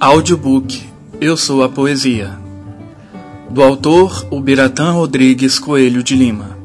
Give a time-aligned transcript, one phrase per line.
[0.00, 0.80] Audiobook
[1.20, 2.38] Eu Sou a Poesia
[3.50, 6.57] Do autor Ubiratã Rodrigues Coelho de Lima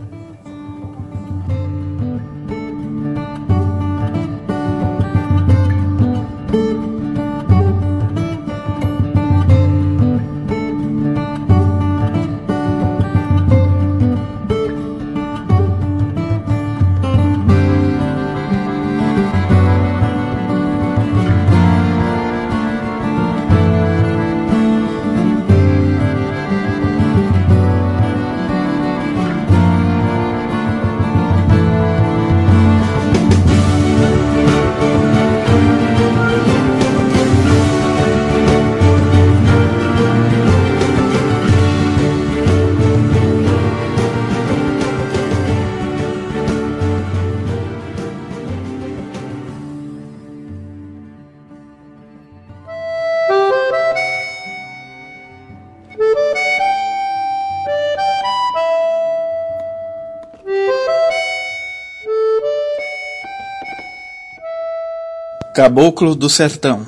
[65.53, 66.83] Caboclo do Sertão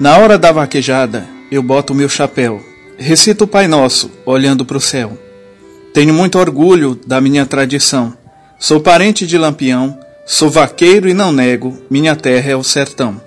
[0.00, 2.60] Na hora da vaquejada, eu boto o meu chapéu,
[2.98, 5.16] recito o Pai Nosso, olhando para o céu.
[5.94, 8.12] Tenho muito orgulho da minha tradição.
[8.58, 13.20] Sou parente de Lampião, sou vaqueiro e não nego, minha terra é o sertão.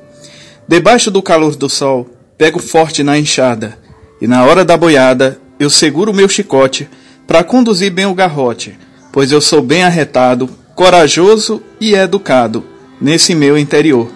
[0.67, 3.79] Debaixo do calor do sol, pego forte na enxada,
[4.19, 6.89] e na hora da boiada, eu seguro o meu chicote
[7.25, 8.77] para conduzir bem o garrote,
[9.09, 12.72] pois eu sou bem arretado, corajoso e educado
[13.03, 14.09] nesse meu interior,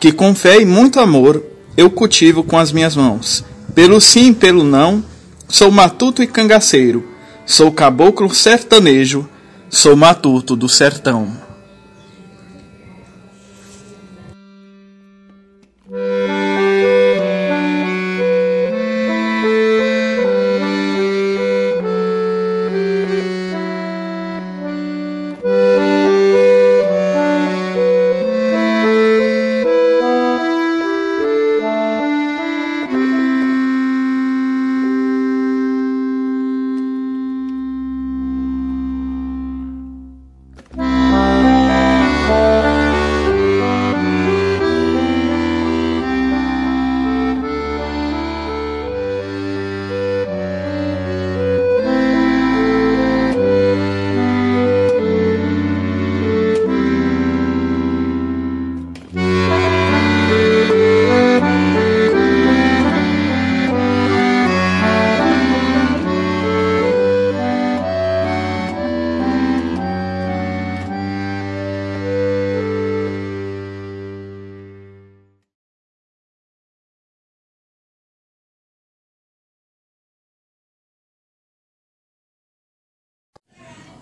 [0.00, 1.40] que com fé e muito amor
[1.76, 3.44] eu cultivo com as minhas mãos.
[3.76, 5.04] Pelo sim e pelo não,
[5.48, 7.08] sou matuto e cangaceiro,
[7.46, 9.28] sou caboclo sertanejo,
[9.70, 11.43] sou matuto do sertão.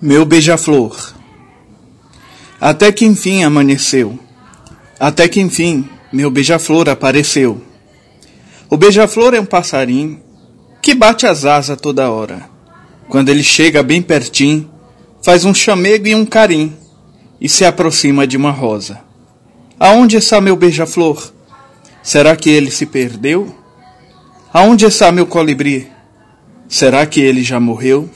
[0.05, 1.15] Meu beija-flor.
[2.61, 4.19] Até que enfim amanheceu.
[4.99, 7.63] Até que enfim meu beija-flor apareceu.
[8.69, 10.21] O beija-flor é um passarinho
[10.83, 12.51] que bate as asas toda hora.
[13.09, 14.69] Quando ele chega bem pertinho,
[15.23, 16.77] faz um chamego e um carim
[17.41, 19.01] e se aproxima de uma rosa.
[19.79, 21.33] Aonde está meu beija-flor?
[22.03, 23.55] Será que ele se perdeu?
[24.53, 25.87] Aonde está meu colibri?
[26.69, 28.11] Será que ele já morreu?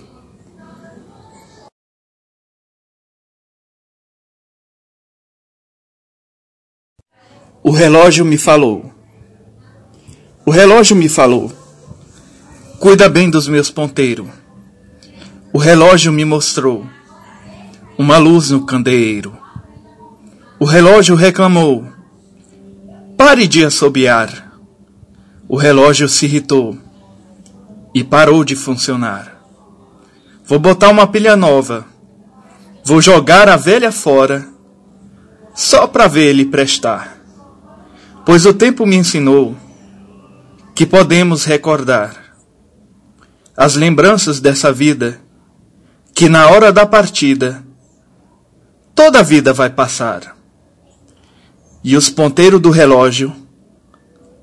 [7.69, 8.93] O relógio me falou.
[10.45, 11.53] O relógio me falou.
[12.79, 14.29] Cuida bem dos meus ponteiros.
[15.53, 16.87] O relógio me mostrou
[17.99, 19.37] uma luz no candeeiro.
[20.61, 21.85] O relógio reclamou.
[23.19, 24.53] Pare de assobiar.
[25.49, 26.79] O relógio se irritou
[27.93, 29.43] e parou de funcionar.
[30.45, 31.85] Vou botar uma pilha nova.
[32.85, 34.47] Vou jogar a velha fora
[35.53, 37.16] só para ver ele prestar.
[38.27, 39.57] Pois o tempo me ensinou
[40.75, 42.37] que podemos recordar
[43.57, 45.21] as lembranças dessa vida,
[46.13, 47.65] que na hora da partida
[48.97, 50.37] toda a vida vai passar.
[51.85, 53.33] E os ponteiros do relógio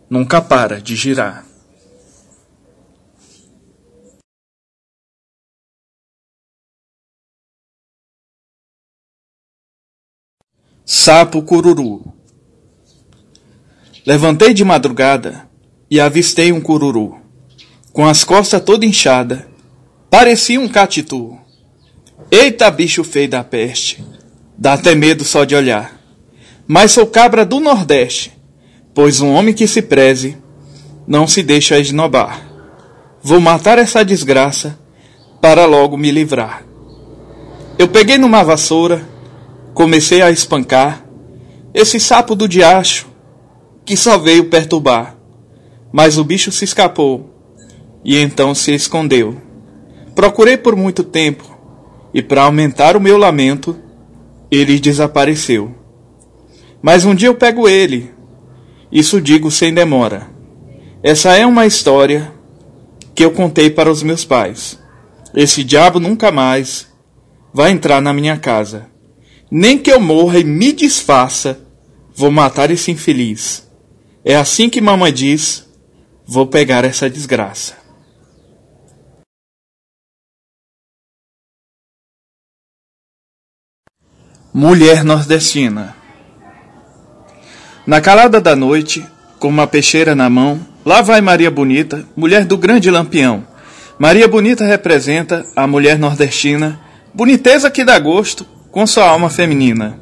[0.10, 1.46] nunca para de girar.
[10.86, 12.23] Sapo cururu
[14.06, 15.48] Levantei de madrugada
[15.90, 17.16] e avistei um cururu,
[17.94, 19.48] com as costas toda inchada,
[20.10, 21.38] parecia um catitu.
[22.30, 24.04] Eita bicho feio da peste,
[24.58, 25.98] dá até medo só de olhar.
[26.68, 28.34] Mas sou cabra do Nordeste,
[28.94, 30.38] pois um homem que se preze
[31.08, 32.46] não se deixa esnobar.
[33.22, 34.78] Vou matar essa desgraça
[35.40, 36.66] para logo me livrar.
[37.80, 39.02] Eu peguei numa vassoura,
[39.74, 41.06] comecei a espancar
[41.74, 43.13] esse sapo do diacho
[43.86, 45.18] que só veio perturbar.
[45.92, 47.30] Mas o bicho se escapou
[48.04, 49.42] e então se escondeu.
[50.16, 51.58] Procurei por muito tempo
[52.14, 53.78] e, para aumentar o meu lamento,
[54.50, 55.74] ele desapareceu.
[56.82, 58.12] Mas um dia eu pego ele,
[58.92, 60.30] isso digo sem demora.
[61.02, 62.32] Essa é uma história
[63.16, 64.80] que eu contei para os meus pais.
[65.34, 66.88] Esse diabo nunca mais
[67.54, 68.88] vai entrar na minha casa.
[69.50, 71.60] Nem que eu morra e me desfaça,
[72.16, 73.63] vou matar esse infeliz.
[74.26, 75.68] É assim que mamãe diz:
[76.26, 77.76] vou pegar essa desgraça.
[84.54, 85.96] Mulher nordestina.
[87.86, 89.06] Na calada da noite,
[89.40, 93.46] com uma peixeira na mão, lá vai Maria Bonita, mulher do grande lampião.
[94.00, 96.80] Maria Bonita representa a mulher nordestina,
[97.14, 100.00] boniteza que dá gosto com sua alma feminina.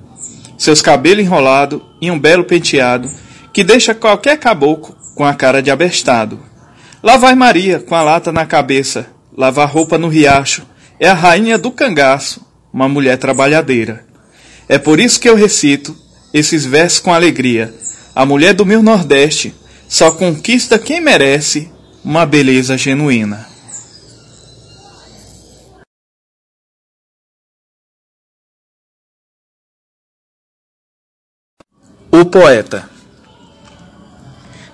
[0.58, 3.10] Seus cabelos enrolados e um belo penteado
[3.54, 6.40] que deixa qualquer caboclo com a cara de abestado.
[7.04, 10.66] Lá vai Maria com a lata na cabeça, lavar roupa no riacho,
[11.00, 14.06] é a rainha do cangaço, uma mulher trabalhadeira.
[14.70, 15.96] É por isso que eu recito
[16.34, 17.74] esses versos com alegria.
[18.16, 19.54] A mulher do meu Nordeste
[19.88, 21.72] só conquista quem merece
[22.04, 23.48] uma beleza genuína.
[32.12, 32.91] O poeta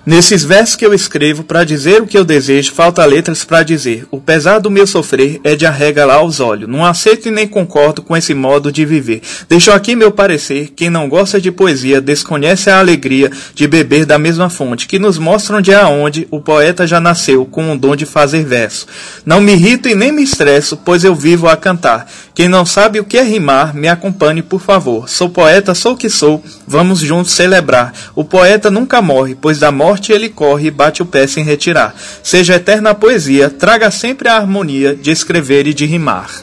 [0.08, 4.06] Nesses versos que eu escrevo para dizer o que eu desejo, falta letras para dizer.
[4.10, 6.66] O pesar do meu sofrer é de arregalar aos olhos.
[6.66, 9.20] Não aceito e nem concordo com esse modo de viver.
[9.50, 10.72] Deixo aqui meu parecer.
[10.74, 15.18] Quem não gosta de poesia desconhece a alegria de beber da mesma fonte, que nos
[15.18, 18.86] mostra onde é aonde o poeta já nasceu com o dom de fazer verso.
[19.26, 22.10] Não me irrito e nem me estresso, pois eu vivo a cantar.
[22.34, 25.06] Quem não sabe o que é rimar, me acompanhe, por favor.
[25.06, 26.42] Sou poeta, sou que sou.
[26.66, 27.92] Vamos juntos celebrar.
[28.14, 31.42] O poeta nunca morre, pois da morte morte ele corre e bate o pé sem
[31.42, 31.94] retirar.
[32.22, 36.42] Seja eterna a poesia, traga sempre a harmonia de escrever e de rimar.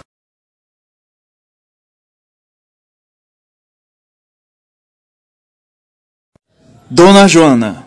[6.90, 7.86] Dona Joana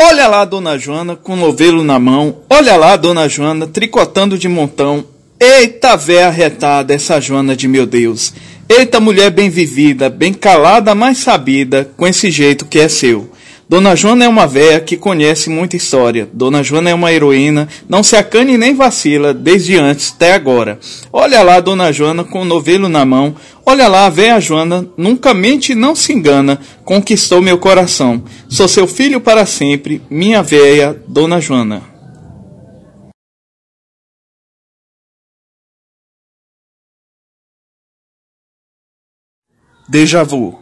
[0.00, 2.40] Olha lá, Dona Joana, com novelo na mão.
[2.50, 5.04] Olha lá, Dona Joana, tricotando de montão.
[5.38, 8.32] Eita véia retada, essa Joana de meu Deus.
[8.68, 13.30] Eita mulher bem vivida, bem calada, mas sabida, com esse jeito que é seu.
[13.72, 16.28] Dona Joana é uma véia que conhece muita história.
[16.30, 20.78] Dona Joana é uma heroína, não se acane nem vacila, desde antes até agora.
[21.10, 23.34] Olha lá Dona Joana com o novelo na mão.
[23.64, 28.22] Olha lá a véia Joana, nunca mente e não se engana, conquistou meu coração.
[28.46, 31.80] Sou seu filho para sempre, minha véia Dona Joana.
[39.88, 40.61] Deja vu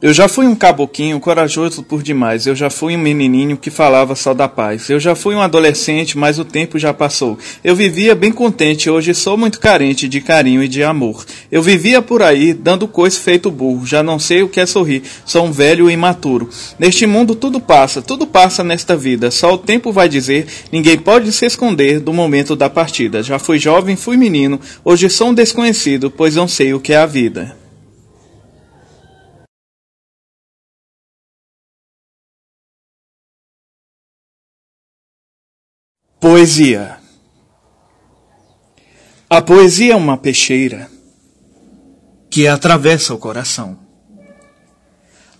[0.00, 2.46] eu já fui um caboquinho corajoso por demais.
[2.46, 4.88] Eu já fui um menininho que falava só da paz.
[4.88, 7.36] Eu já fui um adolescente, mas o tempo já passou.
[7.64, 11.26] Eu vivia bem contente, hoje sou muito carente de carinho e de amor.
[11.50, 13.84] Eu vivia por aí, dando coisa feito burro.
[13.84, 15.02] Já não sei o que é sorrir.
[15.26, 16.48] Sou um velho imaturo.
[16.78, 19.32] Neste mundo tudo passa, tudo passa nesta vida.
[19.32, 20.46] Só o tempo vai dizer.
[20.70, 23.20] Ninguém pode se esconder do momento da partida.
[23.20, 24.60] Já fui jovem, fui menino.
[24.84, 27.67] Hoje sou um desconhecido, pois não sei o que é a vida.
[36.20, 36.98] Poesia.
[39.30, 40.90] A poesia é uma peixeira
[42.28, 43.78] que atravessa o coração.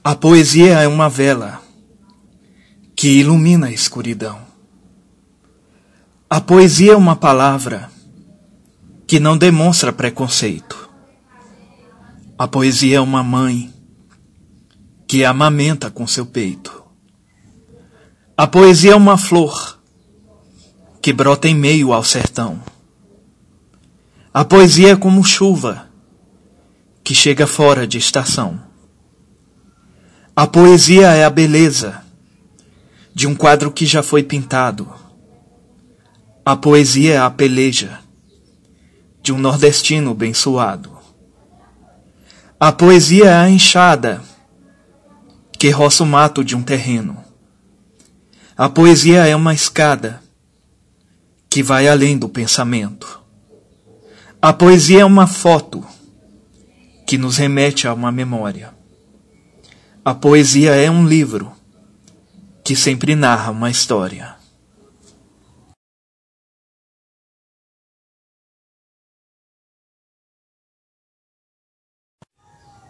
[0.04, 1.60] A poesia é uma vela
[2.94, 4.38] que ilumina a escuridão.
[6.30, 7.90] A poesia é uma palavra
[9.04, 10.88] que não demonstra preconceito.
[12.38, 13.74] A poesia é uma mãe
[15.08, 16.84] que amamenta com seu peito.
[18.36, 19.77] A poesia é uma flor
[21.08, 22.60] que brota em meio ao sertão.
[24.30, 25.88] A poesia é como chuva
[27.02, 28.60] que chega fora de estação.
[30.36, 32.02] A poesia é a beleza
[33.14, 34.86] de um quadro que já foi pintado.
[36.44, 38.00] A poesia é a peleja
[39.22, 40.94] de um nordestino bençoado.
[42.60, 44.20] A poesia é a enxada
[45.58, 47.16] que roça o mato de um terreno.
[48.54, 50.27] A poesia é uma escada
[51.50, 53.22] que vai além do pensamento.
[54.40, 55.84] A poesia é uma foto
[57.06, 58.74] que nos remete a uma memória.
[60.04, 61.52] A poesia é um livro
[62.62, 64.36] que sempre narra uma história.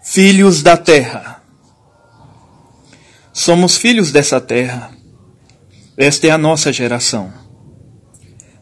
[0.03, 1.43] Filhos da Terra.
[3.33, 4.91] Somos filhos dessa terra.
[5.97, 7.33] Esta é a nossa geração.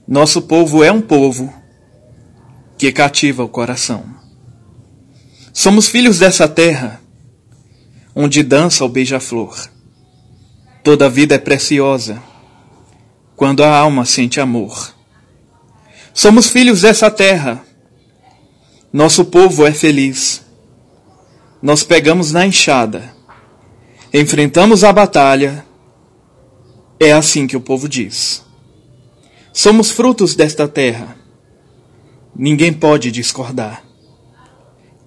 [0.07, 1.53] Nosso povo é um povo
[2.79, 4.05] que cativa o coração.
[5.53, 7.01] Somos filhos dessa terra
[8.15, 9.69] onde dança o beija-flor.
[10.85, 12.23] Toda vida é preciosa
[13.35, 14.95] quando a alma sente amor.
[16.15, 17.65] Somos filhos dessa terra.
[18.93, 20.47] Nosso povo é feliz.
[21.61, 23.13] Nós pegamos na enxada,
[24.15, 25.67] enfrentamos a batalha.
[27.01, 28.46] É assim que o povo diz.
[29.59, 31.17] Somos frutos desta terra.
[32.35, 33.83] Ninguém pode discordar.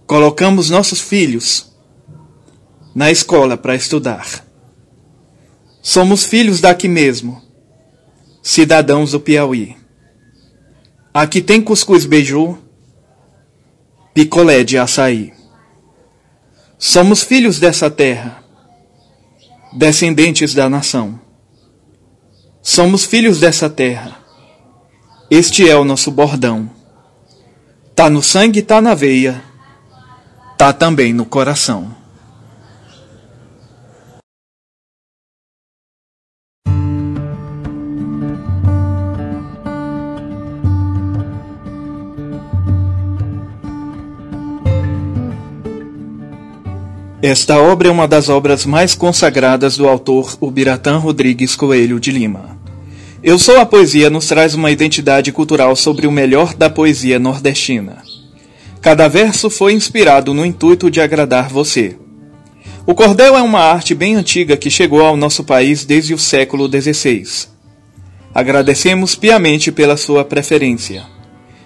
[0.07, 1.71] Colocamos nossos filhos
[2.95, 4.43] na escola para estudar.
[5.83, 7.43] Somos filhos daqui mesmo,
[8.41, 9.77] cidadãos do Piauí.
[11.13, 12.57] Aqui tem cuscuz beiju,
[14.15, 15.31] picolé de açaí.
[16.75, 18.43] Somos filhos dessa terra,
[19.73, 21.21] descendentes da nação.
[22.63, 24.18] Somos filhos dessa terra.
[25.31, 26.67] Este é o nosso bordão.
[27.95, 29.43] Tá no sangue, tá na veia,
[30.57, 31.95] tá também no coração.
[47.21, 52.58] Esta obra é uma das obras mais consagradas do autor Ubiratã Rodrigues Coelho de Lima.
[53.21, 57.97] Eu Sou a Poesia nos traz uma identidade cultural sobre o melhor da poesia nordestina.
[58.81, 61.97] Cada verso foi inspirado no intuito de agradar você.
[62.85, 66.69] O cordel é uma arte bem antiga que chegou ao nosso país desde o século
[66.69, 67.47] XVI.
[68.33, 71.03] Agradecemos piamente pela sua preferência.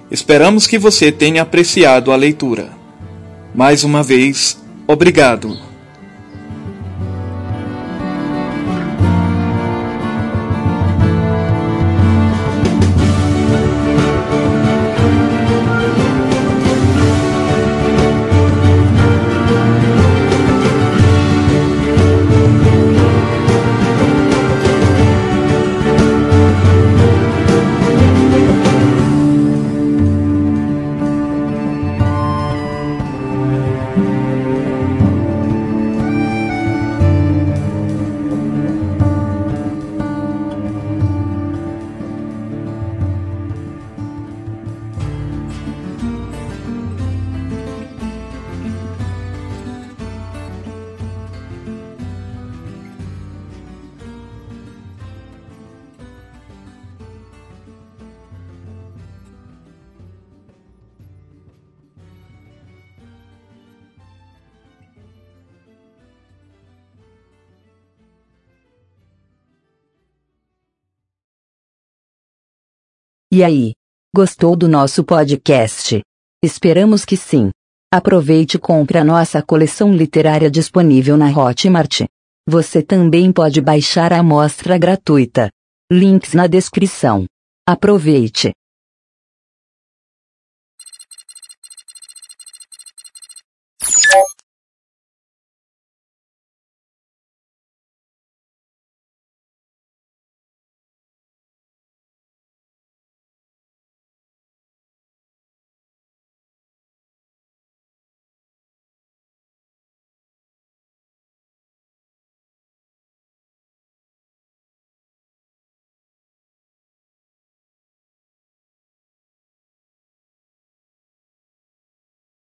[0.09, 2.71] Esperamos que você tenha apreciado a leitura.
[3.53, 5.57] Mais uma vez, Obrigado.
[73.35, 73.73] E aí?
[74.15, 76.03] Gostou do nosso podcast?
[76.43, 77.49] Esperamos que sim.
[77.91, 82.01] Aproveite e compre a nossa coleção literária disponível na Hotmart.
[82.47, 85.49] Você também pode baixar a amostra gratuita.
[85.91, 87.25] Links na descrição.
[87.67, 88.51] Aproveite!